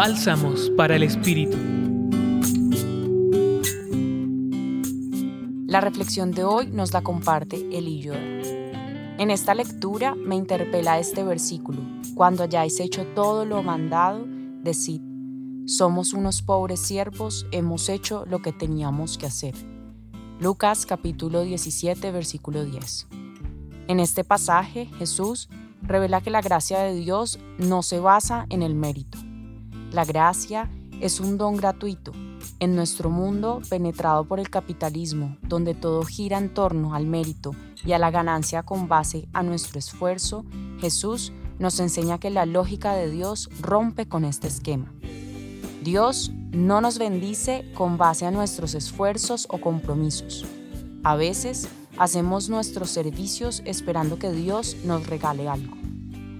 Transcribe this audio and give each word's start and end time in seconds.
Bálsamos 0.00 0.70
para 0.76 0.94
el 0.94 1.02
Espíritu. 1.02 1.56
La 5.66 5.80
reflexión 5.80 6.30
de 6.30 6.44
hoy 6.44 6.68
nos 6.68 6.92
la 6.92 7.02
comparte 7.02 7.56
Elillo. 7.76 8.14
En 8.14 9.32
esta 9.32 9.56
lectura 9.56 10.14
me 10.14 10.36
interpela 10.36 11.00
este 11.00 11.24
versículo. 11.24 11.80
Cuando 12.14 12.44
hayáis 12.44 12.78
hecho 12.78 13.06
todo 13.16 13.44
lo 13.44 13.64
mandado, 13.64 14.24
decid, 14.62 15.00
somos 15.66 16.12
unos 16.12 16.42
pobres 16.42 16.78
siervos, 16.78 17.44
hemos 17.50 17.88
hecho 17.88 18.24
lo 18.24 18.38
que 18.40 18.52
teníamos 18.52 19.18
que 19.18 19.26
hacer. 19.26 19.56
Lucas 20.38 20.86
capítulo 20.86 21.42
17 21.42 22.12
versículo 22.12 22.64
10. 22.64 23.08
En 23.88 23.98
este 23.98 24.22
pasaje 24.22 24.86
Jesús 25.00 25.48
revela 25.82 26.20
que 26.20 26.30
la 26.30 26.40
gracia 26.40 26.78
de 26.82 26.94
Dios 26.94 27.40
no 27.58 27.82
se 27.82 27.98
basa 27.98 28.46
en 28.48 28.62
el 28.62 28.76
mérito. 28.76 29.18
La 29.92 30.04
gracia 30.04 30.70
es 31.00 31.18
un 31.18 31.38
don 31.38 31.56
gratuito. 31.56 32.12
En 32.60 32.76
nuestro 32.76 33.08
mundo 33.08 33.62
penetrado 33.70 34.24
por 34.26 34.38
el 34.38 34.50
capitalismo, 34.50 35.38
donde 35.42 35.74
todo 35.74 36.04
gira 36.04 36.36
en 36.36 36.52
torno 36.52 36.94
al 36.94 37.06
mérito 37.06 37.52
y 37.86 37.92
a 37.92 37.98
la 37.98 38.10
ganancia 38.10 38.62
con 38.64 38.86
base 38.86 39.28
a 39.32 39.42
nuestro 39.42 39.78
esfuerzo, 39.78 40.44
Jesús 40.78 41.32
nos 41.58 41.80
enseña 41.80 42.18
que 42.18 42.28
la 42.28 42.44
lógica 42.44 42.94
de 42.94 43.10
Dios 43.10 43.48
rompe 43.62 44.06
con 44.06 44.24
este 44.26 44.46
esquema. 44.46 44.92
Dios 45.82 46.32
no 46.50 46.82
nos 46.82 46.98
bendice 46.98 47.64
con 47.74 47.96
base 47.96 48.26
a 48.26 48.30
nuestros 48.30 48.74
esfuerzos 48.74 49.46
o 49.48 49.58
compromisos. 49.58 50.44
A 51.02 51.16
veces 51.16 51.68
hacemos 51.96 52.50
nuestros 52.50 52.90
servicios 52.90 53.62
esperando 53.64 54.18
que 54.18 54.32
Dios 54.32 54.76
nos 54.84 55.06
regale 55.06 55.48
algo. 55.48 55.76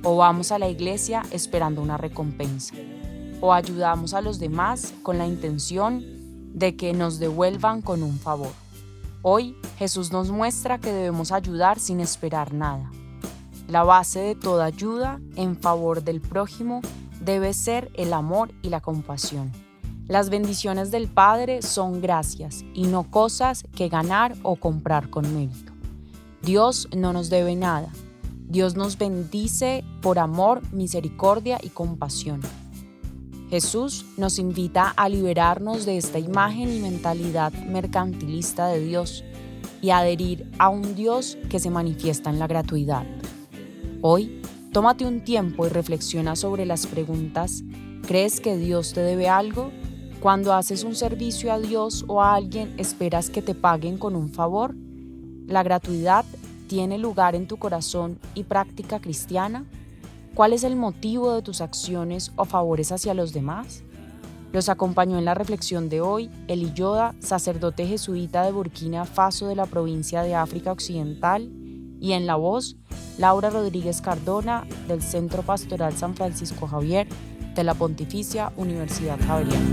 O 0.05 0.17
vamos 0.17 0.53
a 0.53 0.59
la 0.59 0.69
iglesia 0.69 1.23
esperando 1.31 1.81
una 1.81 1.97
recompensa. 1.97 2.75
O 3.41 3.53
ayudamos 3.53 4.15
a 4.15 4.21
los 4.21 4.39
demás 4.39 4.95
con 5.03 5.19
la 5.19 5.27
intención 5.27 6.05
de 6.55 6.77
que 6.77 6.93
nos 6.93 7.19
devuelvan 7.19 7.83
con 7.83 8.03
un 8.03 8.19
favor. 8.19 8.53
Hoy 9.23 9.57
Jesús 9.79 10.13
nos 10.13 10.31
muestra 10.31 10.79
que 10.79 10.93
debemos 10.93 11.33
ayudar 11.33 11.79
sin 11.79 12.01
esperar 12.01 12.53
nada. 12.53 12.91
La 13.69 13.85
base 13.85 14.21
de 14.21 14.35
toda 14.35 14.65
ayuda 14.65 15.21
en 15.37 15.57
favor 15.57 16.03
del 16.03 16.21
prójimo 16.21 16.81
debe 17.21 17.53
ser 17.53 17.91
el 17.95 18.13
amor 18.13 18.51
y 18.63 18.71
la 18.71 18.81
compasión. 18.81 19.53
Las 20.07 20.31
bendiciones 20.31 20.91
del 20.91 21.07
Padre 21.07 21.61
son 21.61 22.01
gracias 22.01 22.65
y 22.73 22.87
no 22.87 23.11
cosas 23.11 23.65
que 23.77 23.91
ganar 23.91 24.35
o 24.43 24.57
comprar 24.57 25.11
con 25.11 25.35
mérito. 25.35 25.73
Dios 26.41 26.89
no 26.97 27.13
nos 27.13 27.29
debe 27.29 27.57
nada. 27.57 27.91
Dios 28.47 28.75
nos 28.75 28.97
bendice 28.97 29.85
por 30.01 30.19
amor, 30.19 30.63
misericordia 30.73 31.59
y 31.63 31.69
compasión. 31.69 32.41
Jesús 33.51 34.05
nos 34.17 34.39
invita 34.39 34.91
a 34.91 35.09
liberarnos 35.09 35.87
de 35.87 35.97
esta 35.97 36.19
imagen 36.19 36.73
y 36.73 36.81
mentalidad 36.81 37.53
mercantilista 37.53 38.69
de 38.69 38.81
Dios 38.81 39.25
y 39.81 39.91
adherir 39.91 40.51
a 40.59 40.69
un 40.69 40.95
Dios 40.95 41.39
que 41.49 41.59
se 41.59 41.71
manifiesta 41.71 42.31
en 42.31 42.39
la 42.39 42.47
gratuidad. 42.47 43.07
Hoy, 44.03 44.43
tómate 44.73 45.07
un 45.07 45.25
tiempo 45.25 45.67
y 45.67 45.71
reflexiona 45.71 46.37
sobre 46.37 46.67
las 46.67 46.87
preguntas 46.87 47.63
¿Crees 48.09 48.41
que 48.41 48.57
Dios 48.57 48.95
te 48.95 49.03
debe 49.03 49.29
algo? 49.29 49.71
Cuando 50.21 50.55
haces 50.55 50.83
un 50.83 50.95
servicio 50.95 51.53
a 51.53 51.59
Dios 51.59 52.07
o 52.09 52.23
a 52.23 52.35
alguien, 52.35 52.73
¿esperas 52.79 53.29
que 53.29 53.43
te 53.43 53.55
paguen 53.55 53.99
con 53.99 54.17
un 54.17 54.31
favor? 54.31 54.75
¿La 55.47 55.63
gratuidad 55.63 56.25
tiene 56.69 56.97
lugar 56.97 57.35
en 57.35 57.47
tu 57.47 57.59
corazón 57.59 58.19
y 58.35 58.45
práctica 58.45 58.99
cristiana? 58.99 59.67
¿Cuál 60.39 60.53
es 60.53 60.63
el 60.63 60.77
motivo 60.77 61.35
de 61.35 61.43
tus 61.43 61.61
acciones 61.61 62.31
o 62.37 62.45
favores 62.45 62.93
hacia 62.93 63.13
los 63.13 63.33
demás? 63.33 63.83
Los 64.53 64.69
acompañó 64.69 65.19
en 65.19 65.25
la 65.25 65.35
reflexión 65.35 65.89
de 65.89 66.01
hoy 66.01 66.31
Eli 66.47 66.73
Yoda, 66.73 67.17
sacerdote 67.19 67.89
jesuita 67.89 68.45
de 68.45 68.53
Burkina 68.53 69.05
Faso 69.05 69.49
de 69.49 69.57
la 69.57 69.67
provincia 69.67 70.23
de 70.23 70.37
África 70.37 70.71
Occidental, 70.71 71.51
y 72.01 72.13
en 72.13 72.29
la 72.29 72.37
voz, 72.37 72.77
Laura 73.19 73.51
Rodríguez 73.51 74.01
Cardona, 74.01 74.65
del 74.87 75.03
Centro 75.03 75.43
Pastoral 75.43 75.95
San 75.95 76.15
Francisco 76.15 76.69
Javier, 76.69 77.09
de 77.57 77.65
la 77.65 77.75
Pontificia 77.75 78.53
Universidad 78.57 79.19
Javeriana. 79.27 79.67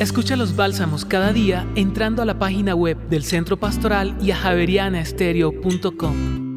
Escucha 0.00 0.36
los 0.36 0.54
bálsamos 0.54 1.06
cada 1.06 1.32
día 1.32 1.66
entrando 1.76 2.20
a 2.20 2.26
la 2.26 2.38
página 2.38 2.74
web 2.74 3.08
del 3.08 3.24
Centro 3.24 3.58
Pastoral 3.58 4.18
y 4.20 4.32
a 4.32 4.36
javerianaestereo.com. 4.36 6.49